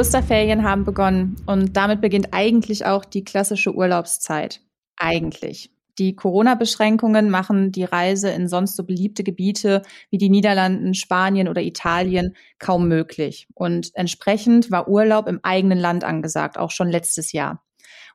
[0.00, 4.62] Osterferien haben begonnen und damit beginnt eigentlich auch die klassische Urlaubszeit.
[4.96, 5.70] Eigentlich.
[5.98, 11.60] Die Corona-Beschränkungen machen die Reise in sonst so beliebte Gebiete wie die Niederlanden, Spanien oder
[11.60, 13.46] Italien kaum möglich.
[13.52, 17.62] Und entsprechend war Urlaub im eigenen Land angesagt, auch schon letztes Jahr.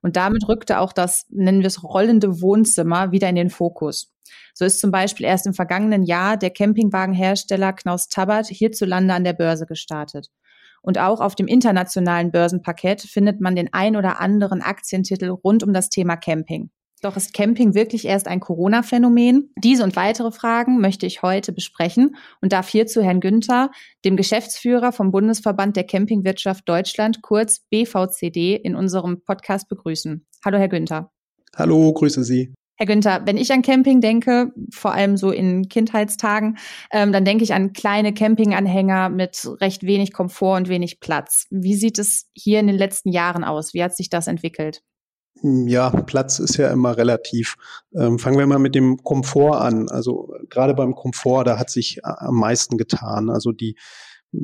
[0.01, 4.11] Und damit rückte auch das, nennen wir es, rollende Wohnzimmer wieder in den Fokus.
[4.55, 9.33] So ist zum Beispiel erst im vergangenen Jahr der Campingwagenhersteller Knaus Tabbert hierzulande an der
[9.33, 10.31] Börse gestartet.
[10.85, 15.73] Und auch auf dem internationalen Börsenparkett findet man den ein oder anderen Aktientitel rund um
[15.73, 16.69] das Thema Camping.
[17.01, 19.51] Doch ist Camping wirklich erst ein Corona-Phänomen?
[19.57, 23.71] Diese und weitere Fragen möchte ich heute besprechen und darf hierzu Herrn Günther,
[24.05, 30.25] dem Geschäftsführer vom Bundesverband der Campingwirtschaft Deutschland, kurz BVCD, in unserem Podcast begrüßen.
[30.45, 31.11] Hallo, Herr Günther.
[31.55, 32.53] Hallo, grüße Sie.
[32.77, 36.57] Herr Günther, wenn ich an Camping denke, vor allem so in Kindheitstagen,
[36.91, 41.47] ähm, dann denke ich an kleine Campinganhänger mit recht wenig Komfort und wenig Platz.
[41.49, 43.73] Wie sieht es hier in den letzten Jahren aus?
[43.73, 44.81] Wie hat sich das entwickelt?
[45.41, 47.55] Hm, ja, Platz ist ja immer relativ.
[47.95, 49.89] Ähm, fangen wir mal mit dem Komfort an.
[49.89, 53.29] Also gerade beim Komfort, da hat sich am meisten getan.
[53.29, 53.77] Also die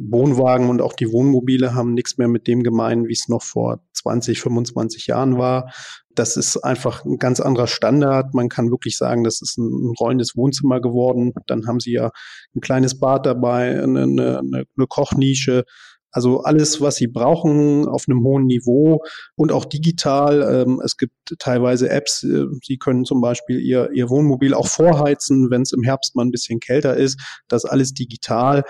[0.10, 3.84] Wohnwagen und auch die Wohnmobile haben nichts mehr mit dem gemein, wie es noch vor
[3.94, 5.72] 20, 25 Jahren war.
[6.14, 8.34] Das ist einfach ein ganz anderer Standard.
[8.34, 11.34] Man kann wirklich sagen, das ist ein rollendes Wohnzimmer geworden.
[11.48, 12.12] Dann haben sie ja
[12.56, 15.64] ein kleines Bad dabei, eine, eine, eine Kochnische,
[16.12, 19.02] also alles, was Sie brauchen auf einem hohen Niveau
[19.36, 20.42] und auch digital.
[20.42, 22.24] Ähm, es gibt teilweise Apps.
[22.24, 26.26] Äh, Sie können zum Beispiel Ihr, Ihr Wohnmobil auch vorheizen, wenn es im Herbst mal
[26.26, 27.20] ein bisschen kälter ist.
[27.48, 28.64] Das alles digital.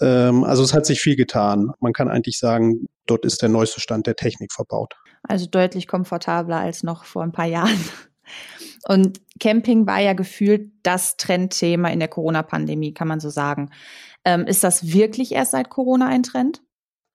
[0.00, 1.72] Ähm, also es hat sich viel getan.
[1.80, 4.94] Man kann eigentlich sagen, dort ist der neueste Stand der Technik verbaut.
[5.22, 7.78] Also deutlich komfortabler als noch vor ein paar Jahren.
[8.88, 13.70] Und Camping war ja gefühlt das Trendthema in der Corona-Pandemie, kann man so sagen.
[14.24, 16.62] Ähm, ist das wirklich erst seit Corona ein Trend?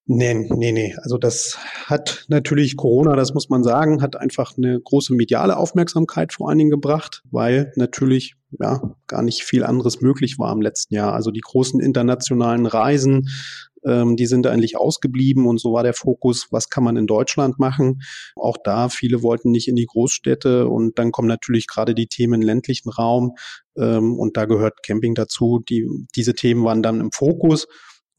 [0.05, 0.95] Nee, nee, nee.
[1.01, 6.33] Also das hat natürlich Corona, das muss man sagen, hat einfach eine große mediale Aufmerksamkeit
[6.33, 10.95] vor allen Dingen gebracht, weil natürlich ja gar nicht viel anderes möglich war im letzten
[10.95, 11.13] Jahr.
[11.13, 13.29] Also die großen internationalen Reisen,
[13.85, 17.59] ähm, die sind eigentlich ausgeblieben und so war der Fokus, was kann man in Deutschland
[17.59, 18.01] machen.
[18.35, 22.41] Auch da, viele wollten nicht in die Großstädte und dann kommen natürlich gerade die Themen
[22.41, 23.35] ländlichen Raum
[23.77, 25.63] ähm, und da gehört Camping dazu.
[25.69, 27.67] Die, diese Themen waren dann im Fokus.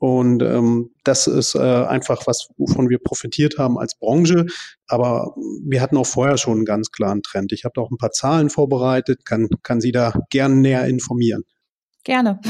[0.03, 4.47] Und ähm, das ist äh, einfach was, wovon wir profitiert haben als Branche.
[4.89, 5.33] Aber
[5.65, 7.53] wir hatten auch vorher schon einen ganz klaren Trend.
[7.53, 11.45] Ich habe da auch ein paar Zahlen vorbereitet, kann, kann Sie da gerne näher informieren.
[12.03, 12.41] Gerne.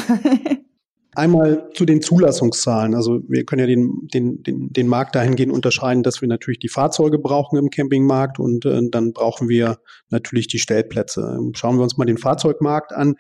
[1.15, 2.95] Einmal zu den Zulassungszahlen.
[2.95, 6.71] Also wir können ja den, den, den, den Markt dahingehend unterscheiden, dass wir natürlich die
[6.71, 9.77] Fahrzeuge brauchen im Campingmarkt und äh, dann brauchen wir
[10.09, 11.39] natürlich die Stellplätze.
[11.53, 13.17] Schauen wir uns mal den Fahrzeugmarkt an.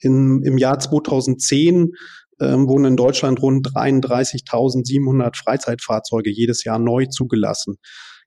[0.00, 1.92] In, Im Jahr 2010
[2.40, 7.76] ähm, wurden in Deutschland rund 33.700 Freizeitfahrzeuge jedes Jahr neu zugelassen.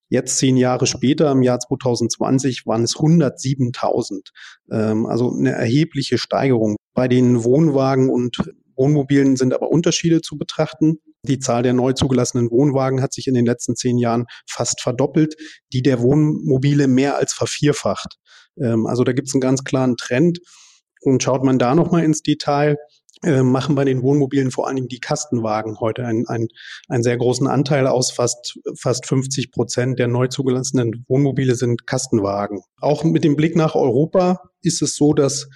[0.09, 4.29] Jetzt zehn Jahre später, im Jahr 2020, waren es 107.000.
[4.72, 6.78] Ähm, also eine erhebliche Steigerung.
[6.94, 8.38] Bei den Wohnwagen und
[8.78, 11.00] Wohnmobilen sind aber Unterschiede zu betrachten.
[11.24, 15.35] Die Zahl der neu zugelassenen Wohnwagen hat sich in den letzten zehn Jahren fast verdoppelt,
[15.74, 18.16] die der Wohnmobile mehr als vervierfacht.
[18.62, 20.39] Ähm, also da gibt es einen ganz klaren Trend.
[21.01, 22.78] Und schaut man da nochmal ins Detail,
[23.23, 26.47] machen bei den Wohnmobilen vor allen Dingen die Kastenwagen heute einen, einen,
[26.88, 28.11] einen sehr großen Anteil aus.
[28.11, 32.61] Fast, fast 50 Prozent der neu zugelassenen Wohnmobile sind Kastenwagen.
[32.79, 35.47] Auch mit dem Blick nach Europa ist es so, dass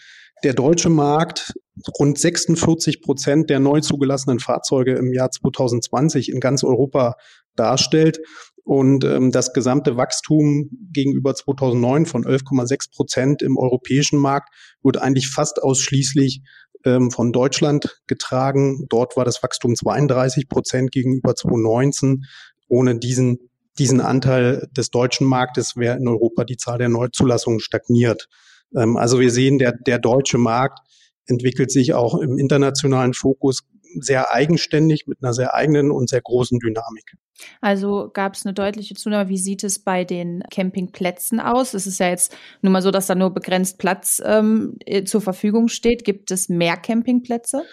[0.44, 1.54] der deutsche Markt
[2.00, 7.16] rund 46 Prozent der neu zugelassenen Fahrzeuge im Jahr 2020 in ganz Europa
[7.56, 8.20] darstellt.
[8.64, 14.50] Und ähm, das gesamte Wachstum gegenüber 2009 von 11,6 Prozent im europäischen Markt
[14.84, 16.42] wird eigentlich fast ausschließlich
[16.86, 18.86] ähm, von Deutschland getragen.
[18.90, 22.24] Dort war das Wachstum 32 Prozent gegenüber 2019.
[22.68, 28.28] Ohne diesen, diesen Anteil des deutschen Marktes wäre in Europa die Zahl der Neuzulassungen stagniert.
[28.76, 30.80] Ähm, also wir sehen, der, der deutsche Markt
[31.26, 33.62] entwickelt sich auch im internationalen Fokus
[34.00, 37.16] sehr eigenständig mit einer sehr eigenen und sehr großen Dynamik.
[37.60, 39.30] Also gab es eine deutliche Zunahme.
[39.30, 41.74] Wie sieht es bei den Campingplätzen aus?
[41.74, 45.22] Es ist ja jetzt nun mal so, dass da nur begrenzt Platz ähm, äh, zur
[45.22, 46.04] Verfügung steht.
[46.04, 47.64] Gibt es mehr Campingplätze?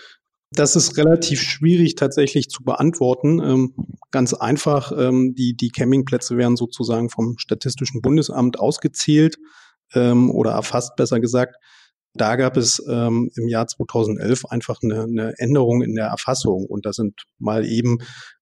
[0.51, 3.41] Das ist relativ schwierig tatsächlich zu beantworten.
[3.41, 3.75] Ähm,
[4.11, 9.37] ganz einfach, ähm, die, die Campingplätze werden sozusagen vom Statistischen Bundesamt ausgezählt
[9.95, 11.57] ähm, oder erfasst, besser gesagt.
[12.15, 16.87] Da gab es ähm, im Jahr 2011 einfach eine, eine Änderung in der Erfassung und
[16.87, 17.99] da sind mal eben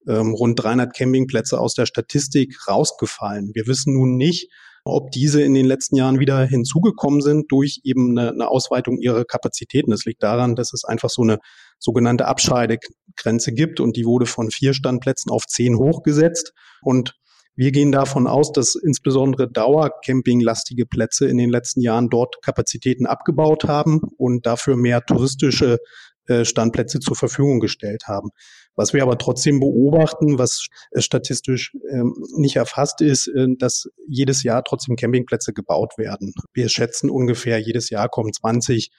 [0.08, 3.50] ähm, rund 300 Campingplätze aus der Statistik rausgefallen.
[3.54, 4.48] Wir wissen nun nicht,
[4.84, 9.24] ob diese in den letzten Jahren wieder hinzugekommen sind durch eben eine, eine Ausweitung ihrer
[9.24, 9.90] Kapazitäten.
[9.90, 11.38] Das liegt daran, dass es einfach so eine
[11.78, 16.52] sogenannte Abscheidegrenze gibt und die wurde von vier Standplätzen auf zehn hochgesetzt.
[16.82, 17.14] Und
[17.56, 23.64] wir gehen davon aus, dass insbesondere Dauercampinglastige Plätze in den letzten Jahren dort Kapazitäten abgebaut
[23.64, 25.78] haben und dafür mehr touristische
[26.26, 28.30] äh, Standplätze zur Verfügung gestellt haben.
[28.74, 34.42] Was wir aber trotzdem beobachten, was äh, statistisch ähm, nicht erfasst ist, äh, dass jedes
[34.42, 36.34] Jahr trotzdem Campingplätze gebaut werden.
[36.52, 38.90] Wir schätzen ungefähr, jedes Jahr kommen 20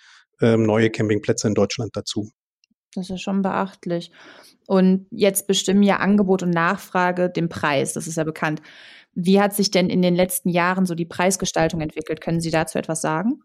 [0.42, 2.32] ähm, neue Campingplätze in Deutschland dazu.
[2.98, 4.12] Das ist schon beachtlich.
[4.66, 7.94] Und jetzt bestimmen ja Angebot und Nachfrage den Preis.
[7.94, 8.62] Das ist ja bekannt.
[9.14, 12.22] Wie hat sich denn in den letzten Jahren so die Preisgestaltung entwickelt?
[12.22, 13.42] Können Sie dazu etwas sagen?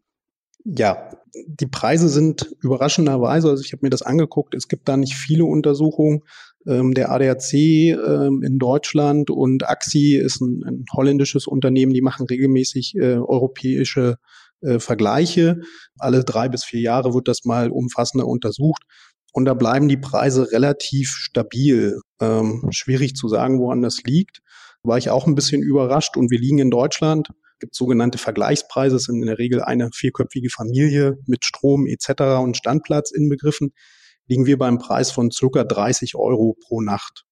[0.65, 1.11] Ja,
[1.47, 5.45] die Preise sind überraschenderweise, also ich habe mir das angeguckt, es gibt da nicht viele
[5.45, 6.21] Untersuchungen.
[6.67, 12.27] Ähm, der ADAC ähm, in Deutschland und AXI ist ein, ein, holländisches Unternehmen, die machen
[12.27, 14.19] regelmäßig äh, europäische
[14.61, 15.61] äh, Vergleiche.
[15.99, 18.85] Alle drei bis vier Jahre wird das mal umfassender untersucht.
[19.33, 21.99] Und da bleiben die Preise relativ stabil.
[22.21, 24.41] Ähm, schwierig zu sagen, woran das liegt.
[24.83, 26.17] War ich auch ein bisschen überrascht.
[26.17, 27.29] Und wir liegen in Deutschland,
[27.63, 32.43] gibt sogenannte Vergleichspreise, das sind in der Regel eine vierköpfige Familie mit Strom etc.
[32.43, 33.73] und Standplatz inbegriffen,
[34.27, 37.25] liegen wir beim Preis von circa 30 Euro pro Nacht.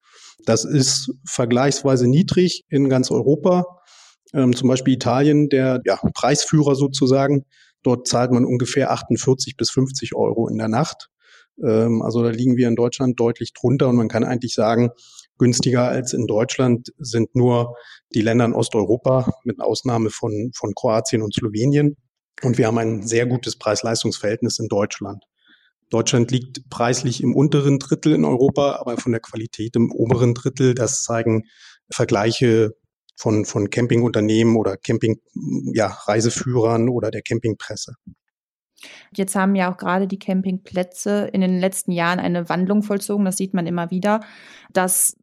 [0.47, 3.65] Das ist vergleichsweise niedrig in ganz Europa.
[4.33, 7.45] Ähm, zum Beispiel Italien, der ja, Preisführer sozusagen.
[7.83, 11.09] Dort zahlt man ungefähr 48 bis 50 Euro in der Nacht.
[11.65, 14.91] Ähm, also da liegen wir in Deutschland deutlich drunter und man kann eigentlich sagen,
[15.39, 17.75] günstiger als in Deutschland sind nur
[18.15, 21.97] die Länder in Osteuropa mit Ausnahme von, von Kroatien und Slowenien.
[22.43, 25.25] Und wir haben ein sehr gutes Preis-Leistungs-Verhältnis in Deutschland.
[25.91, 30.75] Deutschland liegt preislich im unteren Drittel in Europa, aber von der Qualität im oberen Drittel.
[30.75, 31.45] Das zeigen
[31.93, 32.77] Vergleiche
[33.17, 35.21] von, von Campingunternehmen oder Camping,
[35.75, 37.95] ja, Reiseführern oder der Campingpresse.
[39.15, 43.25] Jetzt haben ja auch gerade die Campingplätze in den letzten Jahren eine Wandlung vollzogen.
[43.25, 44.21] Das sieht man immer wieder,
[44.73, 45.17] dass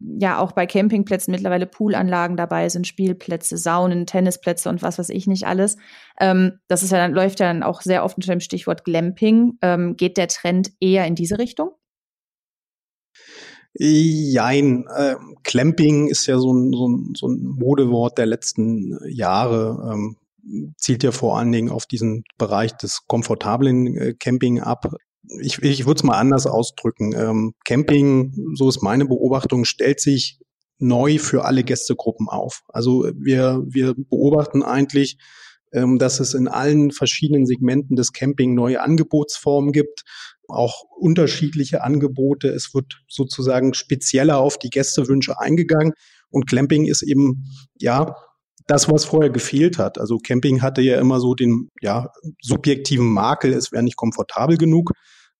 [0.00, 5.26] ja auch bei Campingplätzen mittlerweile Poolanlagen dabei sind, Spielplätze, Saunen, Tennisplätze und was weiß ich
[5.26, 5.76] nicht alles.
[6.20, 9.58] Ähm, das ist ja dann, läuft ja dann auch sehr oft unter dem Stichwort Glamping.
[9.62, 11.70] Ähm, geht der Trend eher in diese Richtung?
[13.76, 14.86] Jein.
[14.94, 19.92] Äh, Clamping ist ja so ein, so, ein, so ein Modewort der letzten Jahre.
[19.92, 20.16] Ähm,
[20.76, 24.94] zielt ja vor allen Dingen auf diesen Bereich des komfortablen äh, Camping ab.
[25.40, 27.14] Ich, ich würde es mal anders ausdrücken.
[27.16, 30.38] Ähm, Camping, so ist meine Beobachtung, stellt sich
[30.78, 32.60] neu für alle Gästegruppen auf.
[32.68, 35.16] Also wir, wir beobachten eigentlich,
[35.72, 40.02] ähm, dass es in allen verschiedenen Segmenten des Camping neue Angebotsformen gibt,
[40.48, 42.48] auch unterschiedliche Angebote.
[42.48, 45.92] Es wird sozusagen spezieller auf die Gästewünsche eingegangen.
[46.28, 47.44] Und Clamping ist eben,
[47.78, 48.14] ja,
[48.66, 49.98] das, was vorher gefehlt hat.
[49.98, 52.10] Also Camping hatte ja immer so den ja,
[52.42, 54.92] subjektiven Makel, es wäre nicht komfortabel genug.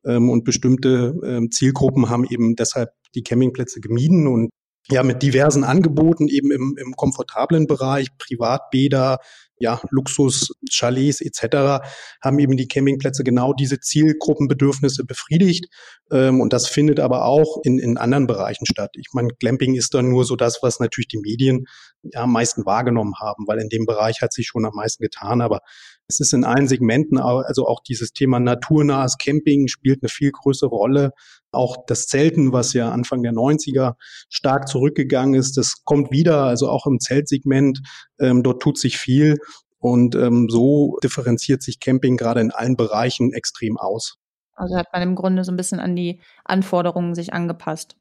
[0.06, 4.50] Ähm, und bestimmte ähm, Zielgruppen haben eben deshalb die Campingplätze gemieden und
[4.90, 9.18] ja mit diversen Angeboten eben im, im komfortablen Bereich, Privatbäder,
[9.58, 11.84] ja, Luxus-Chalets etc.
[12.20, 15.66] haben eben die Campingplätze genau diese Zielgruppenbedürfnisse befriedigt.
[16.10, 18.90] Ähm, und das findet aber auch in, in anderen Bereichen statt.
[18.96, 21.66] Ich meine, Glamping ist dann nur so das, was natürlich die Medien
[22.02, 25.40] ja, am meisten wahrgenommen haben, weil in dem Bereich hat sich schon am meisten getan.
[25.40, 25.60] Aber
[26.08, 30.70] es ist in allen Segmenten, also auch dieses Thema naturnahes Camping spielt eine viel größere
[30.70, 31.12] Rolle.
[31.50, 33.94] Auch das Zelten, was ja Anfang der 90er
[34.28, 37.80] stark zurückgegangen ist, das kommt wieder, also auch im Zeltsegment.
[38.20, 39.38] Ähm, dort tut sich viel.
[39.78, 44.16] Und ähm, so differenziert sich Camping gerade in allen Bereichen extrem aus.
[44.54, 47.96] Also hat man im Grunde so ein bisschen an die Anforderungen sich angepasst.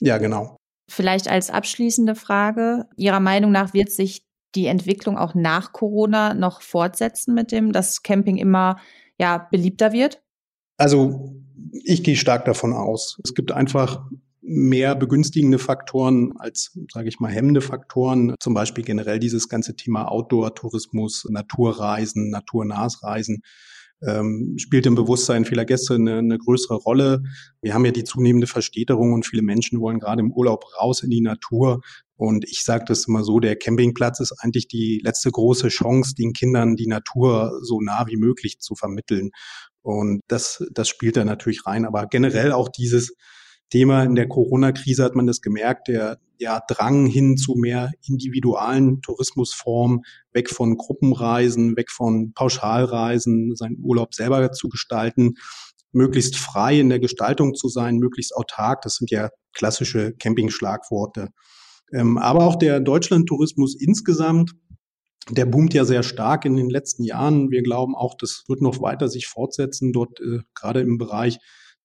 [0.00, 0.56] Ja, genau.
[0.90, 6.62] Vielleicht als abschließende Frage, Ihrer Meinung nach wird sich die Entwicklung auch nach Corona noch
[6.62, 8.78] fortsetzen mit dem, dass Camping immer
[9.18, 10.22] ja, beliebter wird?
[10.76, 11.34] Also
[11.72, 13.18] ich gehe stark davon aus.
[13.24, 14.02] Es gibt einfach
[14.42, 18.34] mehr begünstigende Faktoren als, sage ich mal, hemmende Faktoren.
[18.40, 23.42] Zum Beispiel generell dieses ganze Thema Outdoor-Tourismus, Naturreisen, naturnahes Reisen
[24.04, 27.22] ähm, spielt im Bewusstsein vieler Gäste eine, eine größere Rolle.
[27.60, 31.10] Wir haben ja die zunehmende Verstädterung und viele Menschen wollen gerade im Urlaub raus in
[31.10, 31.82] die Natur.
[32.22, 36.32] Und ich sage das immer so, der Campingplatz ist eigentlich die letzte große Chance, den
[36.32, 39.30] Kindern die Natur so nah wie möglich zu vermitteln.
[39.80, 41.84] Und das, das spielt da natürlich rein.
[41.84, 43.16] Aber generell auch dieses
[43.70, 49.02] Thema in der Corona-Krise hat man das gemerkt, der ja, Drang hin zu mehr individualen
[49.02, 50.02] Tourismusformen,
[50.32, 55.34] weg von Gruppenreisen, weg von Pauschalreisen, seinen Urlaub selber zu gestalten,
[55.90, 58.82] möglichst frei in der Gestaltung zu sein, möglichst autark.
[58.82, 61.30] Das sind ja klassische Camping-Schlagworte.
[61.92, 64.52] Ähm, aber auch der Deutschlandtourismus insgesamt
[65.30, 67.52] der boomt ja sehr stark in den letzten Jahren.
[67.52, 71.38] Wir glauben auch, das wird noch weiter sich fortsetzen, dort äh, gerade im Bereich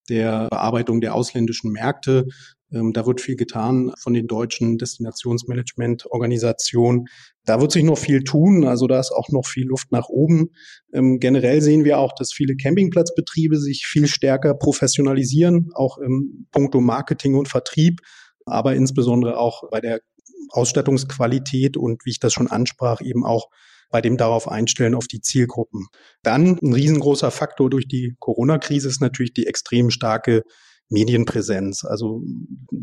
[0.10, 2.26] der Bearbeitung der ausländischen Märkte.
[2.72, 7.06] Ähm, da wird viel getan von den deutschen Destinationsmanagement-Organisationen.
[7.46, 8.66] Da wird sich noch viel tun.
[8.66, 10.50] Also da ist auch noch viel Luft nach oben.
[10.94, 16.82] Ähm, generell sehen wir auch, dass viele Campingplatzbetriebe sich viel stärker professionalisieren, auch im Punkto
[16.82, 18.02] Marketing und Vertrieb,
[18.48, 20.02] aber insbesondere auch bei der
[20.50, 23.48] Ausstattungsqualität und wie ich das schon ansprach, eben auch
[23.90, 25.88] bei dem darauf einstellen auf die Zielgruppen.
[26.24, 30.44] Dann ein riesengroßer Faktor durch die Corona-Krise ist natürlich die extrem starke
[30.90, 31.84] Medienpräsenz.
[31.84, 32.22] Also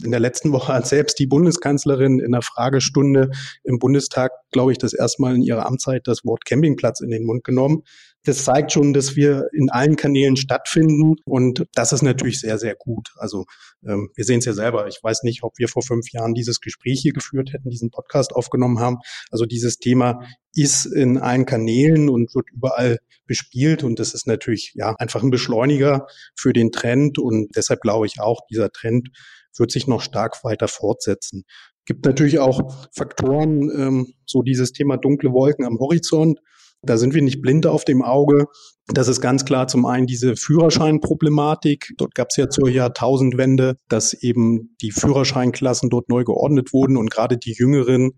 [0.02, 3.30] in der letzten Woche hat selbst die Bundeskanzlerin in einer Fragestunde
[3.64, 7.44] im Bundestag, glaube ich, das erstmal in ihrer Amtszeit das Wort Campingplatz in den Mund
[7.44, 7.82] genommen
[8.24, 12.74] das zeigt schon, dass wir in allen Kanälen stattfinden und das ist natürlich sehr, sehr
[12.74, 13.10] gut.
[13.16, 13.44] Also
[13.86, 14.86] ähm, wir sehen es ja selber.
[14.88, 18.32] Ich weiß nicht, ob wir vor fünf Jahren dieses Gespräch hier geführt hätten, diesen Podcast
[18.32, 18.96] aufgenommen haben.
[19.30, 20.20] Also dieses Thema
[20.54, 25.30] ist in allen Kanälen und wird überall bespielt und das ist natürlich ja einfach ein
[25.30, 29.08] Beschleuniger für den Trend und deshalb glaube ich auch, dieser Trend
[29.56, 31.44] wird sich noch stark weiter fortsetzen.
[31.86, 36.40] Gibt natürlich auch Faktoren, ähm, so dieses Thema dunkle Wolken am Horizont.
[36.86, 38.46] Da sind wir nicht blind auf dem Auge.
[38.88, 41.94] Das ist ganz klar zum einen diese Führerscheinproblematik.
[41.96, 47.10] Dort gab es ja zur Jahrtausendwende, dass eben die Führerscheinklassen dort neu geordnet wurden und
[47.10, 48.12] gerade die Jüngeren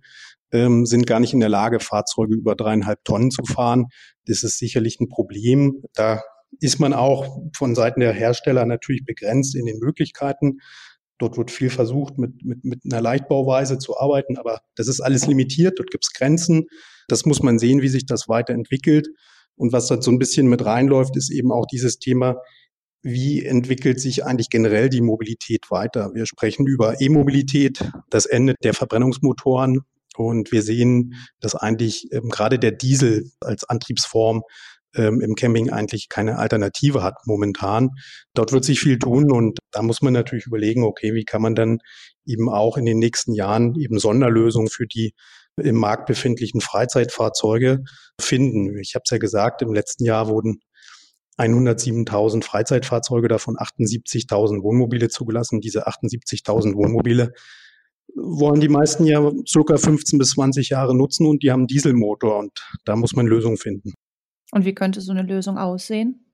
[0.52, 3.86] ähm, sind gar nicht in der Lage, Fahrzeuge über dreieinhalb Tonnen zu fahren.
[4.26, 5.82] Das ist sicherlich ein Problem.
[5.94, 6.22] Da
[6.60, 10.58] ist man auch von Seiten der Hersteller natürlich begrenzt in den Möglichkeiten.
[11.18, 15.26] Dort wird viel versucht, mit, mit, mit einer Leichtbauweise zu arbeiten, aber das ist alles
[15.26, 15.78] limitiert.
[15.78, 16.66] Dort gibt es Grenzen.
[17.08, 19.08] Das muss man sehen, wie sich das weiterentwickelt.
[19.56, 22.36] Und was dort so ein bisschen mit reinläuft, ist eben auch dieses Thema,
[23.02, 26.10] wie entwickelt sich eigentlich generell die Mobilität weiter?
[26.14, 29.82] Wir sprechen über E-Mobilität, das Ende der Verbrennungsmotoren.
[30.16, 34.42] Und wir sehen, dass eigentlich ähm, gerade der Diesel als Antriebsform
[34.94, 37.90] ähm, im Camping eigentlich keine Alternative hat momentan.
[38.34, 41.54] Dort wird sich viel tun und da muss man natürlich überlegen, okay, wie kann man
[41.54, 41.78] dann
[42.24, 45.12] eben auch in den nächsten Jahren eben Sonderlösungen für die
[45.62, 47.82] im Markt befindlichen Freizeitfahrzeuge
[48.20, 48.78] finden.
[48.78, 50.60] Ich habe es ja gesagt, im letzten Jahr wurden
[51.38, 55.60] 107.000 Freizeitfahrzeuge, davon 78.000 Wohnmobile zugelassen.
[55.60, 57.32] Diese 78.000 Wohnmobile
[58.14, 62.52] wollen die meisten ja circa 15 bis 20 Jahre nutzen und die haben Dieselmotor und
[62.84, 63.92] da muss man Lösungen finden.
[64.52, 66.26] Und wie könnte so eine Lösung aussehen?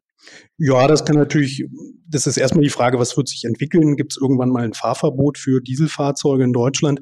[0.56, 1.64] Ja, das kann natürlich,
[2.06, 3.96] das ist erstmal die Frage, was wird sich entwickeln?
[3.96, 7.00] Gibt es irgendwann mal ein Fahrverbot für Dieselfahrzeuge in Deutschland?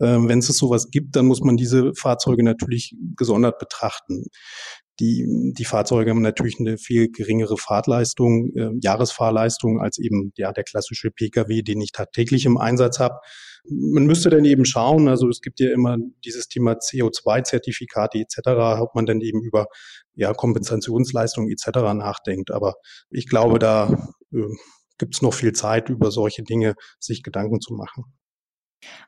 [0.00, 4.24] Ähm, Wenn es sowas gibt, dann muss man diese Fahrzeuge natürlich gesondert betrachten.
[4.98, 10.64] Die, die Fahrzeuge haben natürlich eine viel geringere Fahrtleistung, äh, Jahresfahrleistung als eben ja, der
[10.64, 13.18] klassische Pkw, den ich tagtäglich im Einsatz habe.
[13.68, 18.38] Man müsste dann eben schauen, also es gibt ja immer dieses Thema CO2-Zertifikate etc.,
[18.80, 19.66] ob man dann eben über
[20.14, 21.78] ja, Kompensationsleistungen etc.
[21.94, 22.50] nachdenkt.
[22.50, 22.74] Aber
[23.10, 24.46] ich glaube, da äh,
[24.98, 28.04] gibt es noch viel Zeit, über solche Dinge sich Gedanken zu machen.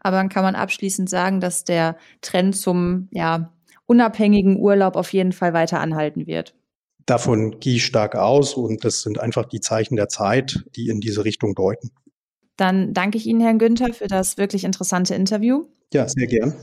[0.00, 3.52] Aber dann kann man abschließend sagen, dass der Trend zum ja,
[3.88, 6.54] unabhängigen Urlaub auf jeden Fall weiter anhalten wird.
[7.06, 11.00] Davon gehe ich stark aus und das sind einfach die Zeichen der Zeit, die in
[11.00, 11.90] diese Richtung deuten.
[12.56, 15.64] Dann danke ich Ihnen, Herrn Günther, für das wirklich interessante Interview.
[15.92, 16.54] Ja, sehr gern.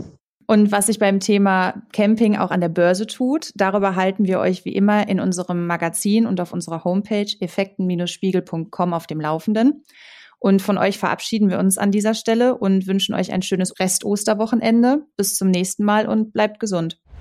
[0.48, 4.64] Und was sich beim Thema Camping auch an der Börse tut, darüber halten wir euch
[4.64, 9.84] wie immer in unserem Magazin und auf unserer Homepage effekten-spiegel.com auf dem Laufenden.
[10.38, 15.08] Und von euch verabschieden wir uns an dieser Stelle und wünschen euch ein schönes Rest-Osterwochenende.
[15.18, 17.00] Bis zum nächsten Mal und bleibt gesund.